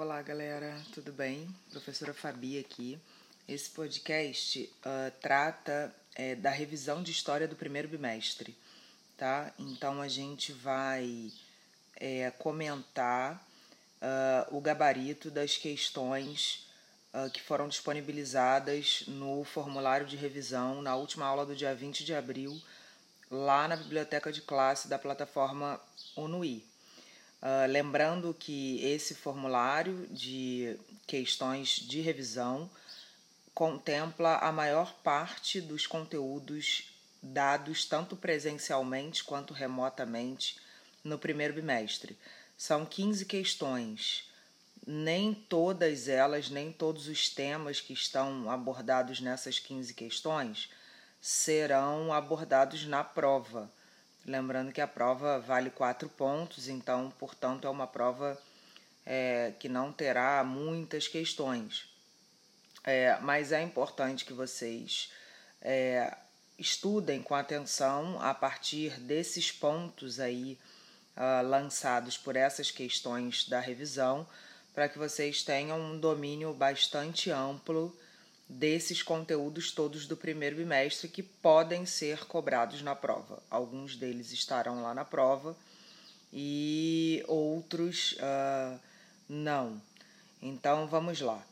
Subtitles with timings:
[0.00, 1.52] Olá, galera, tudo bem?
[1.72, 2.96] Professora Fabi aqui.
[3.48, 8.56] Esse podcast uh, trata é, da revisão de história do primeiro bimestre,
[9.16, 9.52] tá?
[9.58, 11.32] Então a gente vai
[11.96, 13.44] é, comentar
[14.00, 16.70] uh, o gabarito das questões
[17.12, 22.14] uh, que foram disponibilizadas no formulário de revisão na última aula do dia 20 de
[22.14, 22.56] abril,
[23.28, 25.80] lá na biblioteca de classe da plataforma
[26.16, 26.67] UNUI.
[27.40, 30.76] Uh, lembrando que esse formulário de
[31.06, 32.68] questões de revisão
[33.54, 40.60] contempla a maior parte dos conteúdos dados tanto presencialmente quanto remotamente
[41.02, 42.16] no primeiro bimestre.
[42.56, 44.24] São 15 questões.
[44.86, 50.70] Nem todas elas, nem todos os temas que estão abordados nessas 15 questões
[51.20, 53.70] serão abordados na prova.
[54.28, 58.38] Lembrando que a prova vale quatro pontos, então, portanto, é uma prova
[59.06, 61.88] é, que não terá muitas questões.
[62.84, 65.10] É, mas é importante que vocês
[65.62, 66.14] é,
[66.58, 70.58] estudem com atenção a partir desses pontos aí
[71.16, 74.26] uh, lançados por essas questões da revisão,
[74.74, 77.98] para que vocês tenham um domínio bastante amplo
[78.48, 83.42] desses conteúdos todos do primeiro bimestre que podem ser cobrados na prova.
[83.50, 85.54] Alguns deles estarão lá na prova
[86.32, 88.78] e outros uh,
[89.28, 89.80] não.
[90.40, 91.44] Então vamos lá.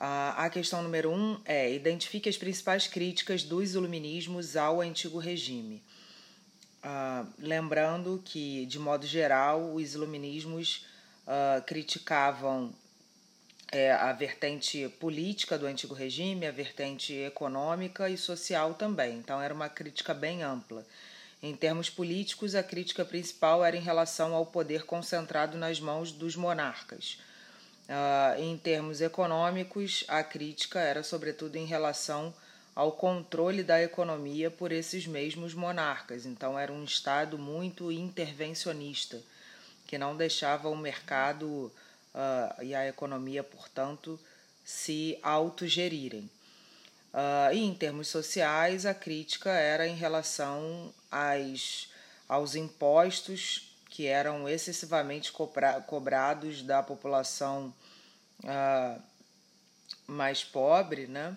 [0.00, 5.82] A questão número um é: identifique as principais críticas dos iluminismos ao antigo regime.
[6.84, 10.86] Uh, lembrando que, de modo geral, os iluminismos
[11.66, 12.72] criticavam
[13.70, 19.18] é, a vertente política do antigo regime, a vertente econômica e social também.
[19.18, 20.84] Então, era uma crítica bem ampla.
[21.42, 26.34] Em termos políticos, a crítica principal era em relação ao poder concentrado nas mãos dos
[26.34, 27.18] monarcas.
[27.88, 32.34] Uh, em termos econômicos, a crítica era sobretudo em relação
[32.74, 36.26] ao controle da economia por esses mesmos monarcas.
[36.26, 39.20] Então, era um Estado muito intervencionista,
[39.86, 41.70] que não deixava o mercado
[42.18, 44.18] uh, e a economia, portanto,
[44.64, 46.28] se autogerirem.
[47.12, 51.88] Uh, e em termos sociais, a crítica era em relação às,
[52.28, 57.72] aos impostos que eram excessivamente cobra, cobrados da população
[58.44, 59.02] uh,
[60.06, 61.34] mais pobre, né?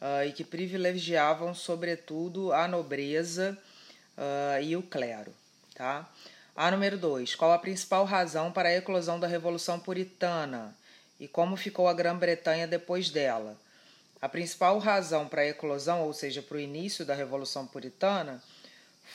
[0.00, 3.56] Uh, e que privilegiavam, sobretudo, a nobreza
[4.62, 5.34] e o clero.
[5.74, 6.08] Tá?
[6.56, 7.34] A número 2.
[7.34, 10.72] Qual a principal razão para a eclosão da Revolução Puritana
[11.18, 13.58] e como ficou a Grã-Bretanha depois dela?
[14.22, 18.40] A principal razão para a eclosão, ou seja, para o início da Revolução Puritana,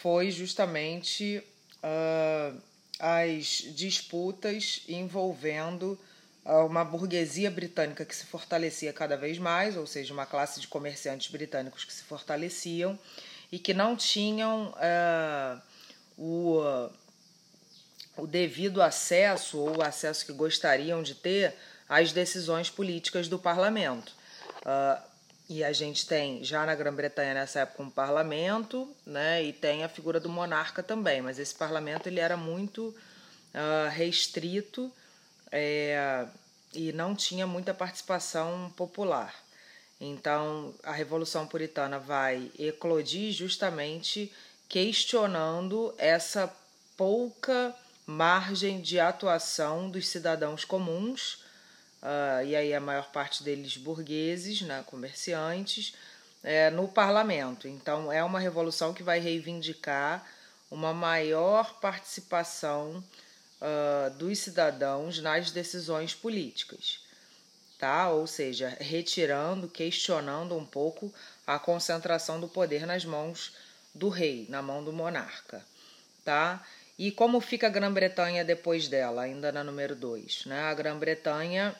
[0.02, 1.42] foi justamente
[1.82, 2.62] uh,
[3.00, 5.98] as disputas envolvendo
[6.46, 10.68] uh, uma burguesia britânica que se fortalecia cada vez mais, ou seja, uma classe de
[10.68, 13.00] comerciantes britânicos que se fortaleciam
[13.50, 15.62] e que não tinham uh,
[16.18, 16.90] o
[18.22, 21.56] o devido acesso ou o acesso que gostariam de ter
[21.88, 24.14] às decisões políticas do parlamento.
[24.60, 25.02] Uh,
[25.50, 29.90] e a gente tem já na Grã-Bretanha nessa época um parlamento, né, e tem a
[29.90, 32.96] figura do monarca também, mas esse parlamento ele era muito
[33.56, 34.92] uh, restrito
[35.52, 36.28] é,
[36.72, 39.34] e não tinha muita participação popular.
[40.00, 44.32] Então a Revolução Puritana vai eclodir justamente
[44.68, 46.54] questionando essa
[46.96, 47.76] pouca
[48.10, 51.44] margem de atuação dos cidadãos comuns,
[52.02, 55.94] uh, e aí a maior parte deles burgueses, né, comerciantes,
[56.44, 57.68] é, no parlamento.
[57.68, 60.26] Então, é uma revolução que vai reivindicar
[60.72, 63.04] uma maior participação
[63.62, 67.02] uh, dos cidadãos nas decisões políticas.
[67.78, 68.10] Tá?
[68.10, 71.14] Ou seja, retirando, questionando um pouco
[71.46, 73.54] a concentração do poder nas mãos
[73.94, 75.64] do rei, na mão do monarca.
[76.26, 76.66] Tá?
[77.00, 80.48] E como fica a Grã-Bretanha depois dela, ainda na número 2?
[80.48, 80.64] Né?
[80.64, 81.74] A Grã-Bretanha,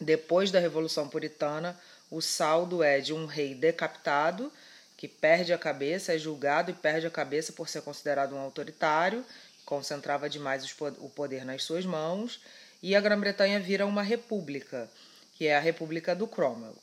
[0.00, 1.76] depois da Revolução Puritana,
[2.08, 4.52] o saldo é de um rei decapitado,
[4.96, 9.26] que perde a cabeça, é julgado e perde a cabeça por ser considerado um autoritário,
[9.66, 10.64] concentrava demais
[11.00, 12.40] o poder nas suas mãos,
[12.80, 14.88] e a Grã-Bretanha vira uma república,
[15.36, 16.78] que é a República do Cromwell.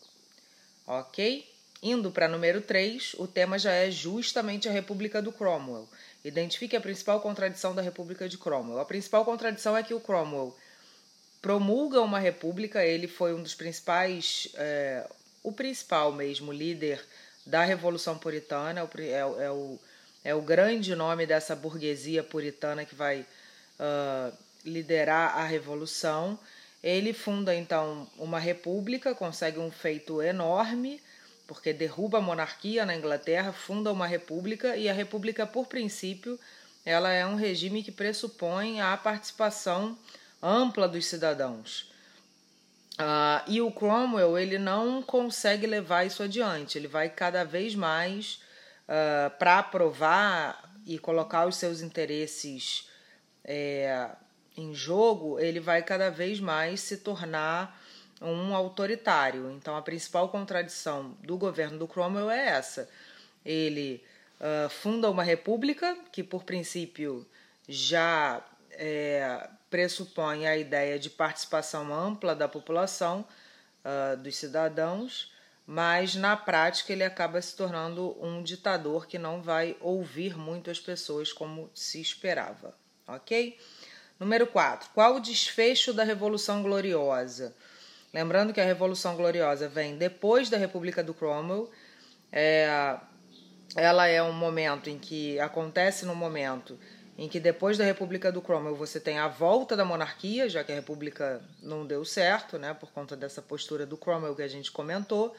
[0.85, 1.49] Ok?
[1.83, 5.89] Indo para número 3, o tema já é justamente a República do Cromwell
[6.23, 8.79] Identifique a principal contradição da República de Cromwell.
[8.79, 10.55] A principal contradição é que o Cromwell
[11.41, 15.09] promulga uma república, ele foi um dos principais, é,
[15.41, 17.03] o principal mesmo líder
[17.43, 19.79] da Revolução Puritana, é, é, o,
[20.23, 23.21] é o grande nome dessa burguesia puritana que vai
[23.79, 26.37] uh, liderar a Revolução.
[26.83, 31.01] ele funda então uma república, consegue um feito enorme,
[31.51, 36.39] porque derruba a monarquia na Inglaterra, funda uma república e a república, por princípio,
[36.85, 39.99] ela é um regime que pressupõe a participação
[40.41, 41.91] ampla dos cidadãos.
[42.93, 48.41] Uh, e o Cromwell ele não consegue levar isso adiante, ele vai cada vez mais
[48.87, 52.87] uh, para aprovar e colocar os seus interesses
[53.43, 54.09] é,
[54.55, 57.80] em jogo, ele vai cada vez mais se tornar
[58.21, 59.51] um autoritário.
[59.51, 62.87] Então, a principal contradição do governo do Cromwell é essa.
[63.43, 64.03] Ele
[64.39, 67.25] uh, funda uma república que, por princípio,
[67.67, 73.25] já é, pressupõe a ideia de participação ampla da população,
[73.85, 75.31] uh, dos cidadãos,
[75.65, 80.79] mas na prática ele acaba se tornando um ditador que não vai ouvir muito as
[80.79, 82.75] pessoas como se esperava,
[83.07, 83.57] ok?
[84.19, 84.89] Número 4.
[84.93, 87.55] Qual o desfecho da Revolução Gloriosa?
[88.13, 91.71] Lembrando que a Revolução Gloriosa vem depois da República do Cromwell.
[92.31, 92.97] É,
[93.75, 96.77] ela é um momento em que acontece no momento
[97.17, 100.71] em que depois da República do Cromwell você tem a volta da monarquia, já que
[100.71, 104.71] a República não deu certo, né, por conta dessa postura do Cromwell que a gente
[104.71, 105.35] comentou.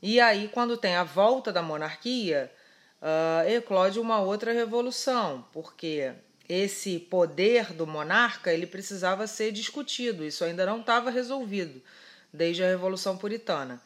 [0.00, 2.50] E aí, quando tem a volta da monarquia,
[3.00, 6.12] uh, eclode uma outra revolução, porque
[6.52, 11.80] esse poder do monarca ele precisava ser discutido, isso ainda não estava resolvido
[12.32, 13.80] desde a Revolução Puritana.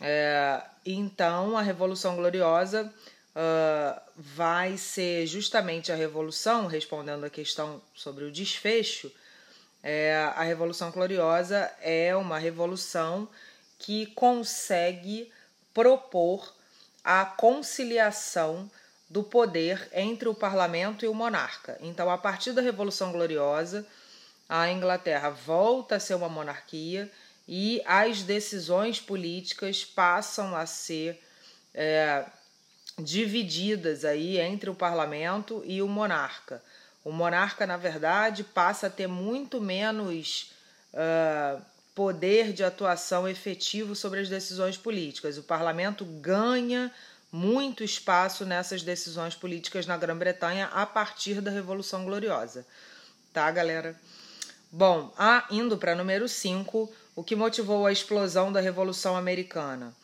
[0.00, 2.92] É, então, a Revolução Gloriosa
[3.34, 9.10] uh, vai ser justamente a revolução, respondendo a questão sobre o desfecho.
[9.82, 13.28] É, a Revolução Gloriosa é uma revolução
[13.78, 15.30] que consegue
[15.72, 16.54] propor
[17.04, 18.70] a conciliação
[19.08, 21.78] do poder entre o parlamento e o monarca.
[21.80, 23.86] Então, a partir da Revolução Gloriosa,
[24.48, 27.10] a Inglaterra volta a ser uma monarquia
[27.46, 31.22] e as decisões políticas passam a ser
[31.74, 32.24] é,
[32.98, 36.62] divididas aí entre o parlamento e o monarca.
[37.04, 40.52] O monarca, na verdade, passa a ter muito menos
[40.92, 41.62] uh,
[41.94, 45.38] poder de atuação efetivo sobre as decisões políticas.
[45.38, 46.92] O parlamento ganha
[47.30, 52.66] muito espaço nessas decisões políticas na Grã-Bretanha a partir da Revolução Gloriosa.
[53.32, 53.94] Tá, galera?
[54.70, 59.94] Bom, ah, indo para número 5, o que motivou a explosão da Revolução Americana?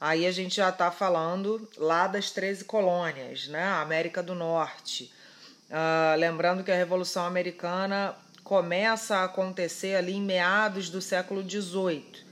[0.00, 3.64] Aí a gente já está falando lá das 13 colônias, né?
[3.64, 5.12] América do Norte.
[5.70, 12.24] Uh, lembrando que a Revolução Americana começa a acontecer ali em meados do século XVIII.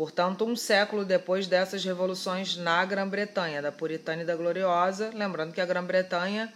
[0.00, 5.10] Portanto, um século depois dessas revoluções na Grã-Bretanha, da Puritana e da Gloriosa.
[5.12, 6.50] Lembrando que a Grã-Bretanha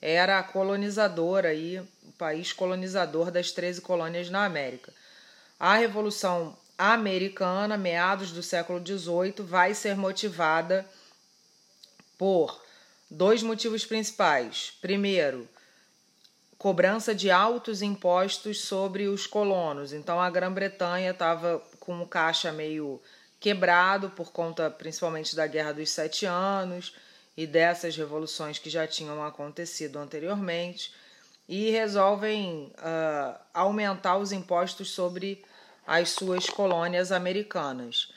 [0.00, 4.92] era a colonizadora, aí, o país colonizador das 13 colônias na América.
[5.58, 10.86] A Revolução americana, meados do século XVIII, vai ser motivada
[12.16, 12.62] por
[13.10, 14.72] dois motivos principais.
[14.80, 15.48] Primeiro,
[16.64, 19.92] cobrança de altos impostos sobre os colonos.
[19.92, 23.00] Então a Grã-Bretanha estava com o caixa meio
[23.38, 26.94] quebrado por conta principalmente da Guerra dos Sete Anos
[27.36, 30.92] e dessas revoluções que já tinham acontecido anteriormente
[31.48, 35.44] e resolvem uh, aumentar os impostos sobre
[35.86, 38.10] as suas colônias americanas.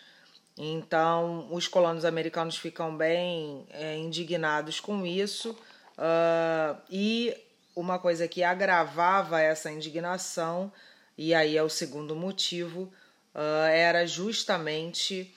[0.58, 7.36] Então, os colonos americanos ficam bem é, indignados com isso, uh, e
[7.76, 10.72] uma coisa que agravava essa indignação,
[11.16, 12.92] e aí é o segundo motivo,
[13.38, 15.32] uh, era justamente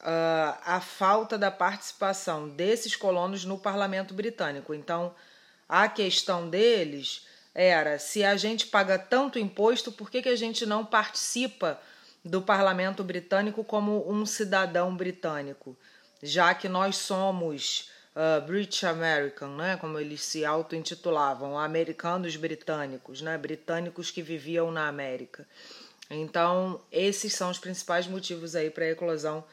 [0.00, 4.72] uh, a falta da participação desses colonos no parlamento britânico.
[4.72, 5.14] Então,
[5.68, 10.64] a questão deles era: se a gente paga tanto imposto, por que, que a gente
[10.64, 11.78] não participa
[12.24, 15.76] do parlamento britânico como um cidadão britânico?
[16.22, 23.36] Já que nós somos uh, British American, né, como eles se auto-intitulavam, americanos britânicos, né,
[23.36, 25.46] britânicos que viviam na América.
[26.14, 29.44] Então, esses são os principais motivos aí para a eclosão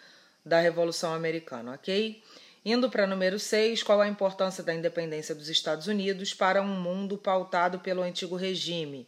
[0.46, 2.22] da Revolução Americana, ok?
[2.66, 7.18] Indo para número 6, qual a importância da independência dos Estados Unidos para um mundo
[7.18, 9.08] pautado pelo antigo regime?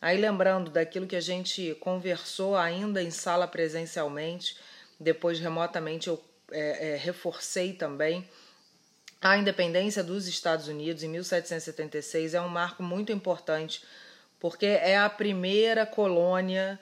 [0.00, 4.56] Aí lembrando daquilo que a gente conversou ainda em sala presencialmente,
[4.98, 8.28] depois remotamente eu é, é, reforcei também.
[9.20, 13.82] A independência dos Estados Unidos em 1776 é um marco muito importante,
[14.38, 16.78] porque é a primeira colônia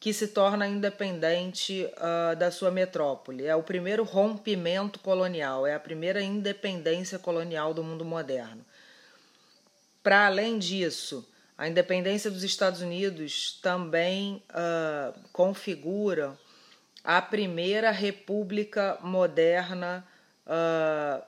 [0.00, 3.46] que se torna independente uh, da sua metrópole.
[3.46, 8.64] É o primeiro rompimento colonial, é a primeira independência colonial do mundo moderno.
[10.02, 11.26] Para além disso,
[11.58, 16.38] A independência dos Estados Unidos também uh, configura
[17.02, 20.06] a primeira república moderna,
[20.46, 21.20] uh,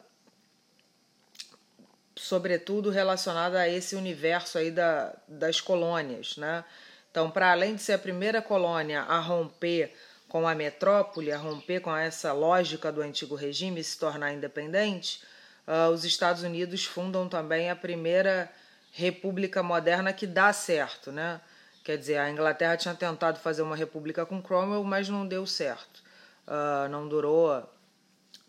[2.14, 6.64] sobretudo relacionada a esse universo aí da, das colônias, né?
[7.11, 9.93] Então, para além de ser a primeira colônia a romper
[10.29, 15.21] com a metrópole, a romper com essa lógica do antigo regime e se tornar independente,
[15.67, 18.50] uh, os Estados Unidos fundam também a primeira
[18.93, 21.40] república moderna que dá certo, né?
[21.83, 26.02] Quer dizer, a Inglaterra tinha tentado fazer uma república com Cromwell, mas não deu certo.
[26.47, 27.69] Uh, não durou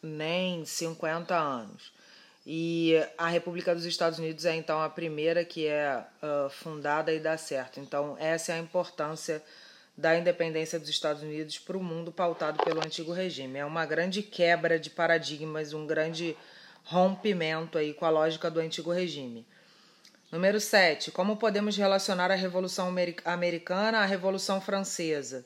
[0.04, 1.92] nem 50 anos.
[2.46, 7.20] E a República dos Estados Unidos é então a primeira que é uh, fundada e
[7.20, 7.80] dá certo.
[7.80, 9.44] Então, essa é a importância
[9.96, 13.60] da independência dos Estados Unidos para o mundo pautado pelo antigo regime.
[13.60, 16.36] É uma grande quebra de paradigmas, um grande
[16.84, 19.46] rompimento aí com a lógica do antigo regime.
[20.32, 21.12] Número 7.
[21.12, 22.92] Como podemos relacionar a Revolução
[23.26, 25.46] Americana à Revolução Francesa?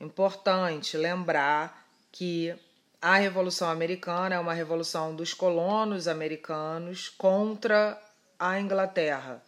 [0.00, 2.54] Importante lembrar que
[3.02, 8.00] a Revolução Americana é uma revolução dos colonos americanos contra
[8.38, 9.42] a Inglaterra.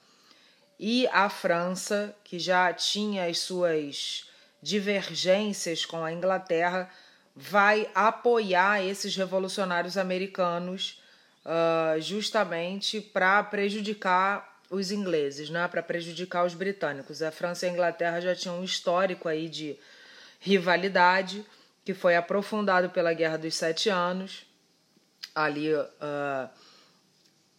[0.76, 4.28] E a França, que já tinha as suas
[4.60, 6.90] divergências com a Inglaterra,
[7.36, 11.00] vai apoiar esses revolucionários americanos
[11.44, 15.68] uh, justamente para prejudicar os ingleses, né?
[15.68, 17.22] para prejudicar os britânicos.
[17.22, 19.78] A França e a Inglaterra já tinham um histórico aí de
[20.40, 21.46] rivalidade
[21.84, 24.46] que foi aprofundado pela Guerra dos Sete Anos,
[25.34, 26.48] ali uh,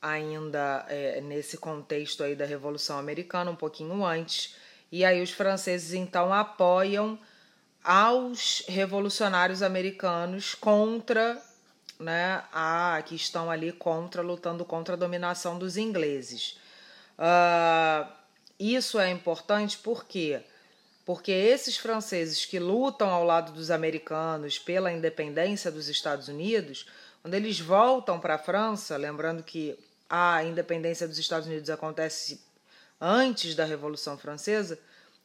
[0.02, 4.56] ainda é, nesse contexto aí da Revolução Americana, um pouquinho antes.
[4.92, 7.20] E aí os franceses então apoiam
[7.84, 11.40] aos revolucionários americanos contra
[12.00, 16.58] né, a, que estão ali contra, lutando contra a dominação dos ingleses.
[17.18, 18.12] Uh,
[18.60, 20.42] isso é importante porque
[21.06, 26.88] porque esses franceses que lutam ao lado dos americanos pela independência dos Estados Unidos,
[27.22, 29.78] quando eles voltam para a França, lembrando que
[30.10, 32.42] a independência dos Estados Unidos acontece
[33.00, 34.80] antes da Revolução Francesa,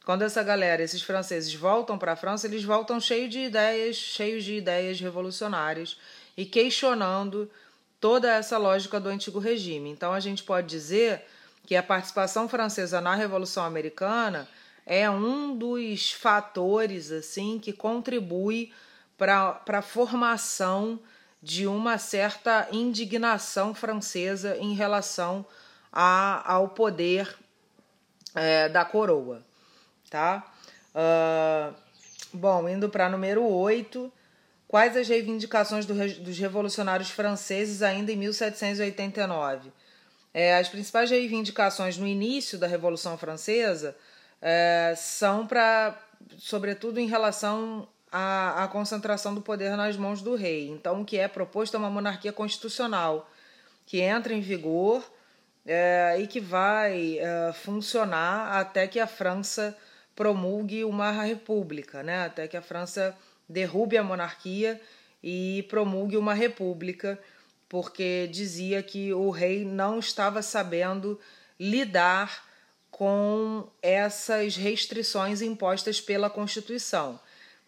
[0.05, 4.43] quando essa galera, esses franceses voltam para a França, eles voltam cheios de ideias, cheios
[4.43, 5.97] de ideias revolucionárias
[6.35, 7.49] e questionando
[7.99, 9.89] toda essa lógica do antigo regime.
[9.89, 11.23] Então a gente pode dizer
[11.65, 14.47] que a participação francesa na Revolução Americana
[14.93, 18.73] é um dos fatores assim que contribui
[19.17, 20.99] para a formação
[21.41, 25.45] de uma certa indignação francesa em relação
[25.93, 27.33] a, ao poder
[28.35, 29.41] é, da coroa.
[30.09, 30.51] Tá?
[30.93, 31.73] Uh,
[32.33, 34.11] bom, indo para número 8,
[34.67, 39.69] Quais as reivindicações do, dos revolucionários franceses ainda em 1789?
[40.33, 43.97] É, as principais reivindicações no início da Revolução Francesa
[44.41, 45.97] é, são para,
[46.37, 50.69] sobretudo, em relação à, à, concentração do poder nas mãos do rei.
[50.69, 53.29] Então, o que é proposto é uma monarquia constitucional
[53.85, 55.03] que entra em vigor
[55.65, 59.77] é, e que vai é, funcionar até que a França
[60.15, 62.25] promulgue uma república, né?
[62.25, 63.15] até que a França
[63.47, 64.81] derrube a monarquia
[65.23, 67.19] e promulgue uma república,
[67.69, 71.19] porque dizia que o rei não estava sabendo
[71.59, 72.50] lidar
[72.91, 77.19] com essas restrições impostas pela Constituição.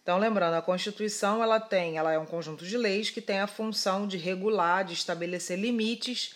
[0.02, 3.46] Então, lembrando, a Constituição ela tem, ela é um conjunto de leis que tem a
[3.46, 6.34] função de regular, de estabelecer limites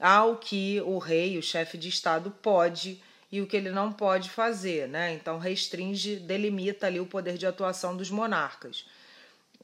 [0.00, 3.00] ao que o rei, o chefe de Estado, pode
[3.30, 5.14] e o que ele não pode fazer, né?
[5.14, 8.84] Então restringe, delimita ali o poder de atuação dos monarcas.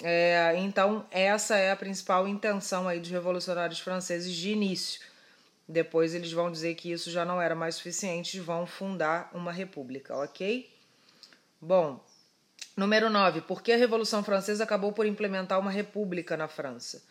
[0.03, 5.01] É, então essa é a principal intenção aí dos revolucionários franceses de início.
[5.71, 9.53] Depois eles vão dizer que isso já não era mais suficiente e vão fundar uma
[9.53, 10.71] república, ok?
[11.61, 12.05] Bom,
[12.77, 13.43] número 9.
[13.43, 17.03] Por que a Revolução Francesa acabou por implementar uma república na França?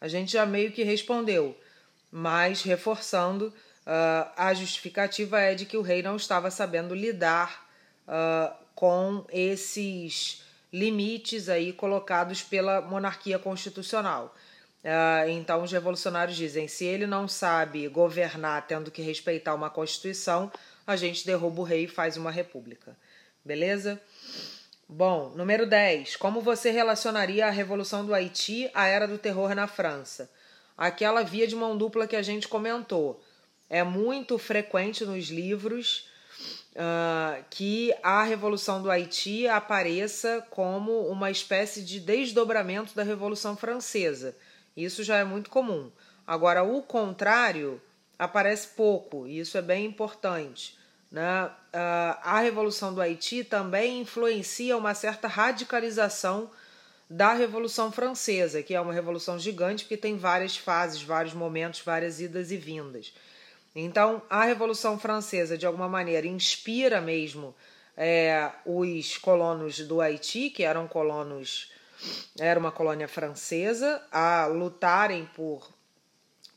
[0.00, 1.56] A gente já meio que respondeu,
[2.10, 3.52] mas reforçando
[3.82, 7.68] Uh, a justificativa é de que o rei não estava sabendo lidar
[8.06, 14.36] uh, com esses limites aí colocados pela monarquia constitucional.
[14.84, 20.50] Uh, então, os revolucionários dizem: se ele não sabe governar tendo que respeitar uma constituição,
[20.86, 22.96] a gente derruba o rei e faz uma república.
[23.44, 24.00] Beleza?
[24.88, 26.16] Bom, número 10.
[26.16, 30.30] Como você relacionaria a Revolução do Haiti à Era do Terror na França?
[30.76, 33.22] Aquela via de mão dupla que a gente comentou
[33.70, 36.08] é muito frequente nos livros
[36.72, 44.36] uh, que a Revolução do Haiti apareça como uma espécie de desdobramento da Revolução Francesa.
[44.76, 45.90] Isso já é muito comum.
[46.26, 47.80] Agora, o contrário
[48.18, 50.78] aparece pouco, e isso é bem importante.
[51.10, 56.50] né, a Revolução do Haiti também influencia uma certa radicalização
[57.08, 62.20] da Revolução Francesa, que é uma revolução gigante porque tem várias fases, vários momentos, várias
[62.20, 63.12] idas e vindas.
[63.76, 67.54] Então, a Revolução Francesa, de alguma maneira, inspira mesmo
[67.94, 71.70] é, os colonos do Haiti, que eram colonos,
[72.38, 75.70] era uma colônia francesa, a lutarem por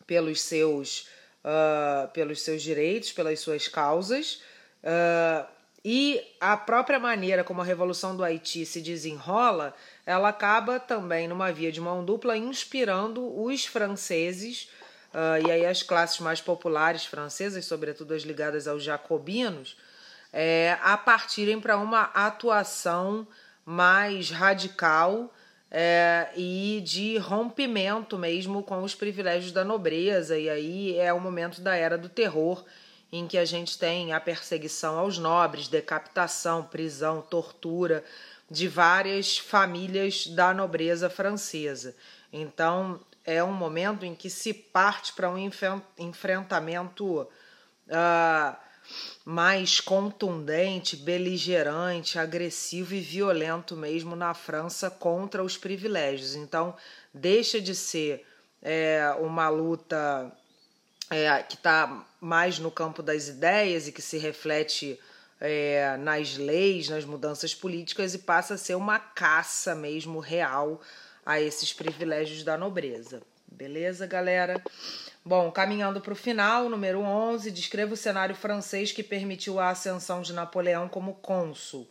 [0.08, 1.08] pelos seus
[1.44, 4.42] uh, pelos seus direitos, pelas suas causas.
[4.84, 5.46] Uh,
[5.88, 11.52] e a própria maneira como a Revolução do Haiti se desenrola, ela acaba também numa
[11.52, 14.68] via de mão dupla inspirando os franceses
[15.14, 19.78] uh, e aí as classes mais populares francesas, sobretudo as ligadas aos jacobinos,
[20.34, 23.28] é, a partirem para uma atuação
[23.64, 25.32] mais radical
[25.77, 30.39] é, e de rompimento mesmo com os privilégios da nobreza.
[30.39, 32.63] E aí é o momento da era do terror,
[33.12, 38.05] em que a gente tem a perseguição aos nobres, decapitação, prisão, tortura
[38.50, 41.94] de várias famílias da nobreza francesa.
[42.32, 45.38] Então é um momento em que se parte para um
[45.98, 48.65] enfrentamento uh,
[49.24, 56.36] mais contundente, beligerante, agressivo e violento mesmo na França contra os privilégios.
[56.36, 56.75] Então,
[57.14, 58.25] deixa de ser
[58.62, 60.32] é, uma luta
[61.10, 65.00] é, que está mais no campo das ideias e que se reflete
[65.40, 70.82] é, nas leis, nas mudanças políticas e passa a ser uma caça mesmo real
[71.25, 73.22] a esses privilégios da nobreza.
[73.48, 74.62] Beleza, galera?
[75.27, 80.22] Bom, caminhando para o final, número 11, descreva o cenário francês que permitiu a ascensão
[80.22, 81.89] de Napoleão como cônsul.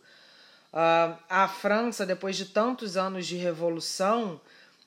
[0.71, 4.39] Uh, a França, depois de tantos anos de revolução,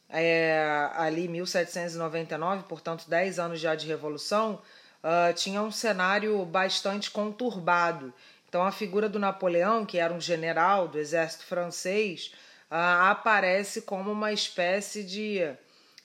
[0.09, 4.63] é, ali 1799, portanto 10 anos já de revolução,
[5.05, 8.15] uh, tinha um cenário bastante conturbado.
[8.49, 12.33] Então a figura do Napoleão, que era um general do exército francês,
[12.71, 15.55] uh, aparece como uma espécie de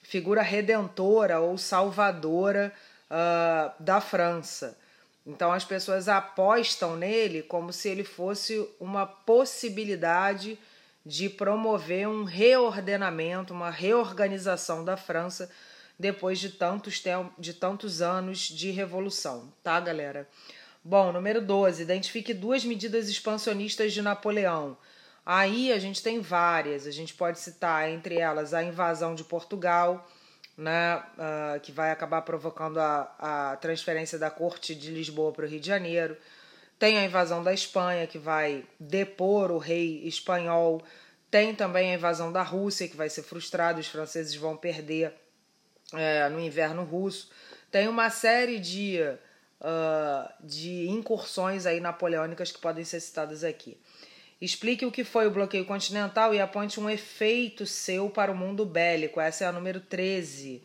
[0.04, 2.72] figura redentora ou salvadora
[3.10, 4.78] uh, da França.
[5.26, 10.58] Então as pessoas apostam nele como se ele fosse uma possibilidade
[11.04, 15.50] de promover um reordenamento, uma reorganização da França
[15.98, 17.02] depois de tantos,
[17.38, 20.28] de tantos anos de revolução, tá, galera?
[20.82, 21.82] Bom, número 12.
[21.82, 24.76] Identifique duas medidas expansionistas de Napoleão.
[25.26, 30.06] Aí a gente tem várias, a gente pode citar entre elas a invasão de Portugal,
[30.56, 35.48] né, uh, que vai acabar provocando a, a transferência da corte de Lisboa para o
[35.48, 36.16] Rio de Janeiro.
[36.78, 40.82] Tem a invasão da Espanha, que vai depor o rei espanhol.
[41.30, 45.14] Tem também a invasão da Rússia, que vai ser frustrada, os franceses vão perder
[45.92, 47.30] é, no inverno russo.
[47.70, 49.00] Tem uma série de,
[49.60, 53.78] uh, de incursões aí napoleônicas que podem ser citadas aqui.
[54.40, 58.64] Explique o que foi o bloqueio continental e aponte um efeito seu para o mundo
[58.66, 59.20] bélico.
[59.20, 60.62] Essa é a número 13.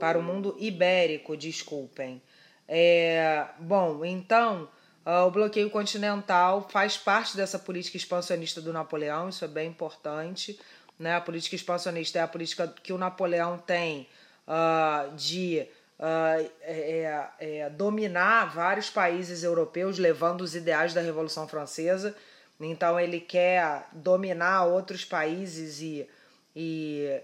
[0.00, 2.20] Para o mundo ibérico, desculpem.
[2.66, 4.68] É, bom, então,
[5.04, 10.58] uh, o bloqueio continental faz parte dessa política expansionista do Napoleão, isso é bem importante.
[10.98, 11.14] Né?
[11.14, 14.08] A política expansionista é a política que o Napoleão tem
[14.48, 15.66] uh, de
[15.98, 22.16] uh, é, é, dominar vários países europeus, levando os ideais da Revolução Francesa
[22.60, 26.08] então ele quer dominar outros países e,
[26.54, 27.20] e,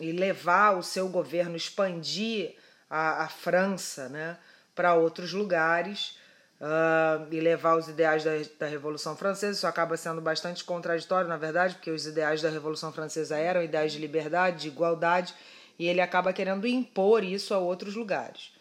[0.00, 2.54] e levar o seu governo, expandir
[2.90, 4.36] a, a França né,
[4.74, 6.18] para outros lugares
[6.60, 9.56] uh, e levar os ideais da, da Revolução Francesa.
[9.56, 13.92] Isso acaba sendo bastante contraditório, na verdade, porque os ideais da Revolução Francesa eram ideais
[13.92, 15.34] de liberdade, de igualdade,
[15.78, 18.51] e ele acaba querendo impor isso a outros lugares.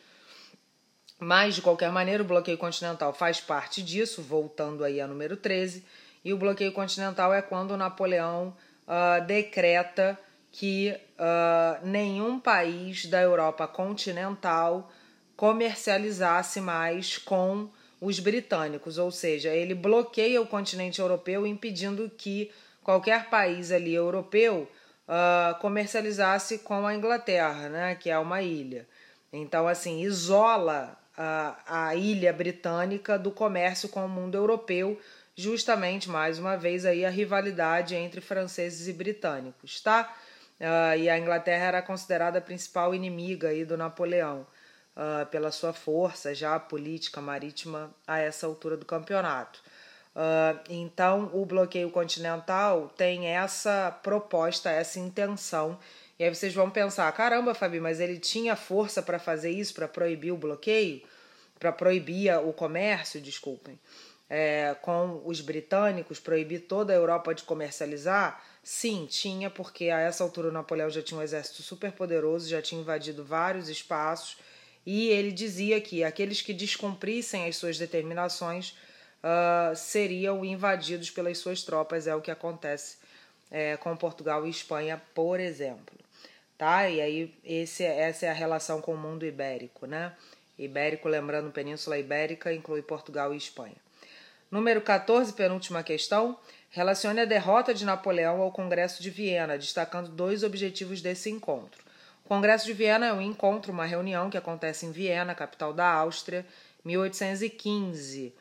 [1.23, 5.85] Mas, de qualquer maneira, o bloqueio continental faz parte disso, voltando aí a número 13.
[6.25, 8.57] E o bloqueio continental é quando Napoleão
[8.87, 10.17] uh, decreta
[10.51, 14.91] que uh, nenhum país da Europa continental
[15.35, 17.69] comercializasse mais com
[18.01, 22.51] os britânicos, ou seja, ele bloqueia o continente europeu, impedindo que
[22.83, 24.67] qualquer país ali europeu
[25.07, 28.87] uh, comercializasse com a Inglaterra, né, que é uma ilha.
[29.31, 34.99] Então, assim, isola a, ilha britânica do comércio com o mundo europeu,
[35.35, 40.15] justamente mais uma vez aí a rivalidade entre franceses e britânicos, tá?
[40.59, 44.45] Uh, e a Inglaterra era considerada a principal inimiga aí do Napoleão
[44.95, 49.59] uh, pela sua força já política marítima a essa altura do campeonato.
[50.15, 55.79] Uh, então o bloqueio continental tem essa proposta, essa intenção.
[56.21, 59.87] E aí vocês vão pensar: caramba, Fabi, mas ele tinha força para fazer isso, para
[59.87, 61.01] proibir o bloqueio?
[61.61, 63.79] para proibir o comércio, desculpem,
[64.27, 68.43] é, com os britânicos, proibir toda a Europa de comercializar?
[68.63, 72.63] Sim, tinha, porque a essa altura o Napoleão já tinha um exército super poderoso, já
[72.63, 74.37] tinha invadido vários espaços,
[74.83, 78.75] e ele dizia que aqueles que descumprissem as suas determinações
[79.23, 82.97] uh, seriam invadidos pelas suas tropas, é o que acontece
[83.51, 86.00] é, com Portugal e Espanha, por exemplo.
[86.61, 86.87] Tá?
[86.87, 90.13] E aí esse, essa é a relação com o mundo ibérico, né?
[90.59, 93.77] Ibérico, lembrando, Península Ibérica inclui Portugal e Espanha.
[94.51, 96.37] Número 14, penúltima questão.
[96.69, 101.83] Relacione a derrota de Napoleão ao Congresso de Viena, destacando dois objetivos desse encontro.
[102.23, 105.91] O Congresso de Viena é um encontro, uma reunião que acontece em Viena, capital da
[105.91, 106.45] Áustria,
[106.85, 108.35] 1815.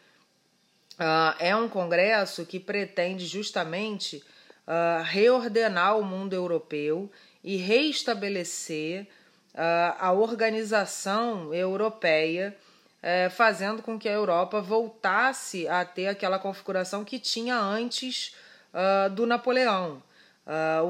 [0.92, 4.22] Uh, é um congresso que pretende justamente
[4.66, 7.10] uh, reordenar o mundo europeu
[7.42, 9.06] e reestabelecer
[9.54, 12.56] uh, a organização europeia,
[13.02, 18.34] uh, fazendo com que a Europa voltasse a ter aquela configuração que tinha antes
[18.74, 20.02] uh, do Napoleão.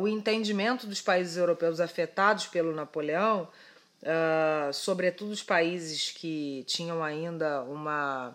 [0.00, 3.46] o entendimento dos países europeus afetados pelo Napoleão,
[4.72, 8.34] sobretudo os países que tinham ainda uma,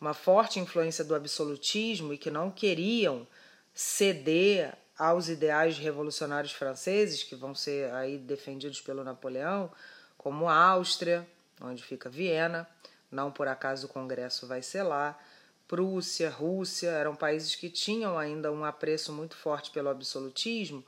[0.00, 3.26] uma forte influência do absolutismo e que não queriam
[3.74, 9.72] ceder aos ideais revolucionários franceses, que vão ser aí defendidos pelo Napoleão,
[10.18, 11.26] como a Áustria,
[11.58, 12.68] onde fica Viena,
[13.10, 15.18] não por acaso o Congresso vai ser lá,
[15.66, 20.84] Prússia, Rússia, eram países que tinham ainda um apreço muito forte pelo absolutismo,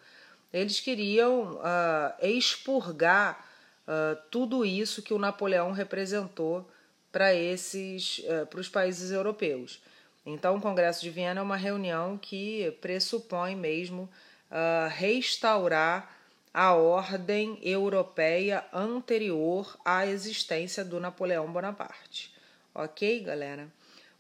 [0.53, 3.48] eles queriam uh, expurgar
[3.88, 6.70] uh, tudo isso que o Napoleão representou
[7.11, 9.81] para esses uh, para os países europeus.
[10.25, 14.09] Então, o Congresso de Viena é uma reunião que pressupõe mesmo
[14.51, 16.17] uh, restaurar
[16.55, 22.33] a ordem europeia anterior à existência do Napoleão Bonaparte.
[22.75, 23.69] Ok, galera?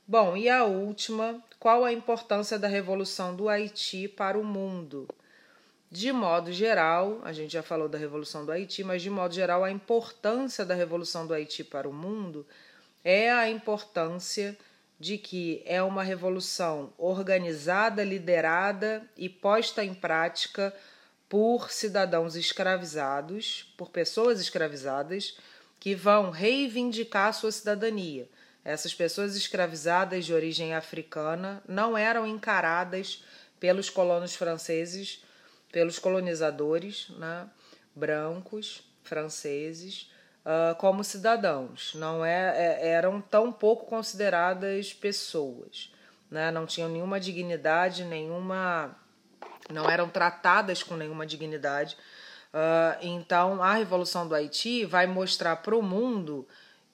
[0.06, 5.08] Bom, e a última, qual a importância da Revolução do Haiti para o mundo?
[5.90, 9.62] De modo geral, a gente já falou da Revolução do Haiti, mas de modo geral,
[9.62, 12.46] a importância da Revolução do Haiti para o mundo
[13.04, 14.56] é a importância
[15.02, 20.72] de que é uma revolução organizada, liderada e posta em prática
[21.28, 25.36] por cidadãos escravizados, por pessoas escravizadas,
[25.80, 28.28] que vão reivindicar sua cidadania.
[28.64, 33.24] Essas pessoas escravizadas de origem africana não eram encaradas
[33.58, 35.24] pelos colonos franceses,
[35.72, 37.50] pelos colonizadores né,
[37.92, 40.11] brancos franceses,
[40.44, 45.92] uh, como cidadãos, não é, é, eram tão pouco consideradas pessoas,
[46.30, 46.50] né?
[46.50, 48.96] não tinham nenhuma dignidade, nenhuma,
[49.70, 51.96] não eram tratadas com nenhuma dignidade.
[52.52, 56.46] Uh, então, a Revolução do Haiti vai mostrar para o mundo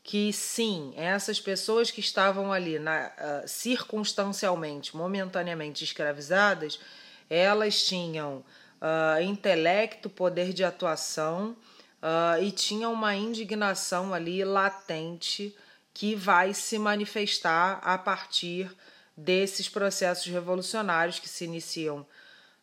[0.04, 6.80] que sim, essas pessoas que estavam ali na, uh, circunstancialmente, momentaneamente escravizadas,
[7.28, 8.44] elas tinham
[8.80, 11.56] uh, intelecto, poder de atuação
[12.02, 15.54] uh, e tinha uma indignação ali latente
[15.92, 18.70] que vai se manifestar a partir
[19.16, 22.06] desses processos revolucionários que se iniciam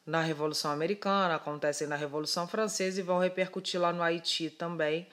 [0.05, 5.07] na Revolução Americana, acontecem na Revolução Francesa e vão repercutir lá no Haiti também,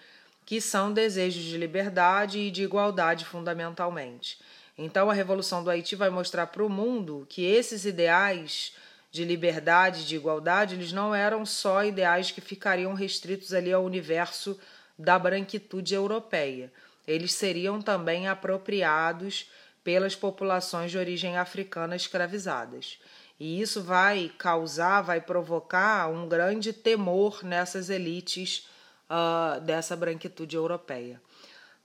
[0.44, 4.38] que são desejos de liberdade e de igualdade fundamentalmente.
[4.76, 8.74] Então a Revolução do Haiti vai mostrar para o mundo que esses ideais
[9.12, 14.58] de liberdade, de igualdade, eles não eram só ideais que ficariam restritos ali ao universo
[14.98, 16.72] da branquitude europeia.
[17.06, 19.50] Eles seriam também apropriados
[19.84, 22.98] pelas populações de origem africana escravizadas.
[23.38, 28.66] E isso vai causar, vai provocar um grande temor nessas elites
[29.10, 31.20] uh, dessa branquitude europeia.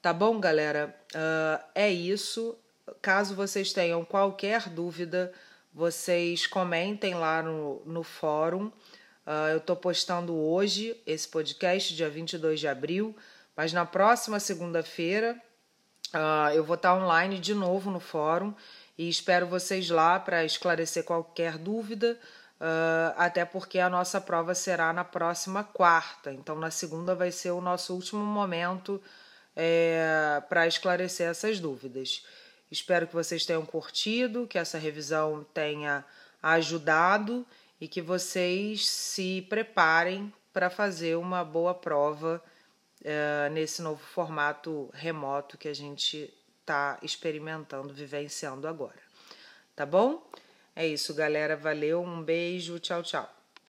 [0.02, 0.96] Tá bom, galera?
[1.14, 2.56] Uh, é isso.
[3.02, 5.34] Caso vocês tenham qualquer dúvida,
[5.78, 8.66] vocês comentem lá no, no fórum.
[9.28, 13.16] Uh, eu estou postando hoje esse podcast, dia 22 de abril,
[13.56, 15.40] mas na próxima segunda-feira
[16.16, 18.56] uh, eu vou estar online de novo no fórum
[18.98, 22.20] e espero vocês lá para esclarecer qualquer dúvida,
[22.60, 27.52] uh, até porque a nossa prova será na próxima quarta, então na segunda vai ser
[27.52, 29.00] o nosso último momento
[29.56, 32.24] é, para esclarecer essas dúvidas.
[32.70, 36.04] Espero que vocês tenham curtido, que essa revisão tenha
[36.42, 37.46] ajudado
[37.80, 42.44] e que vocês se preparem para fazer uma boa prova
[43.02, 49.00] uh, nesse novo formato remoto que a gente está experimentando, vivenciando agora.
[49.76, 50.28] Tá bom?
[50.76, 51.56] É isso, galera.
[51.56, 53.37] Valeu, um beijo, tchau, tchau.